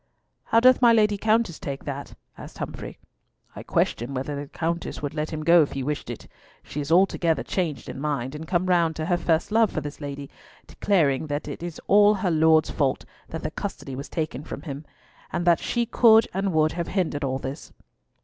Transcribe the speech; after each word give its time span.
"How 0.45 0.59
doth 0.59 0.81
my 0.81 0.91
Lady 0.91 1.15
Countess 1.15 1.59
take 1.59 1.85
that?" 1.85 2.15
asked 2.35 2.57
Humfrey. 2.57 2.97
"I 3.55 3.61
question 3.61 4.15
whether 4.15 4.35
the 4.35 4.47
Countess 4.47 4.99
would 5.03 5.13
let 5.13 5.29
him 5.31 5.43
go 5.43 5.61
if 5.61 5.73
he 5.73 5.83
wished 5.83 6.09
it. 6.09 6.27
She 6.63 6.79
is 6.81 6.91
altogether 6.91 7.43
changed 7.43 7.87
in 7.87 8.01
mind, 8.01 8.33
and 8.33 8.47
come 8.47 8.65
round 8.65 8.95
to 8.95 9.05
her 9.05 9.15
first 9.17 9.51
love 9.51 9.69
for 9.69 9.81
this 9.81 10.01
Lady, 10.01 10.31
declaring 10.65 11.27
that 11.27 11.47
it 11.47 11.61
is 11.61 11.79
all 11.85 12.15
her 12.15 12.31
Lord's 12.31 12.71
fault 12.71 13.05
that 13.29 13.43
the 13.43 13.51
custody 13.51 13.95
was 13.95 14.09
taken 14.09 14.43
from 14.43 14.61
them, 14.61 14.85
and 15.31 15.45
that 15.45 15.59
she 15.59 15.85
could 15.85 16.27
and 16.33 16.51
would 16.51 16.71
have 16.71 16.87
hindered 16.87 17.23
all 17.23 17.37
this." 17.37 17.71